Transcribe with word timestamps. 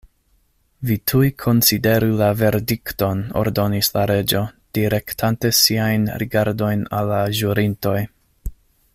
"Vi 0.89 0.95
tuj 1.09 1.27
konsideru 1.41 2.07
la 2.21 2.29
verdikton," 2.39 3.21
ordonis 3.41 3.89
la 3.97 4.05
Reĝo, 4.13 4.41
direktante 4.77 5.51
siajn 5.59 6.09
rigardojn 6.23 6.83
al 7.01 7.13
la 7.13 7.21
ĵurintoj. 7.41 7.97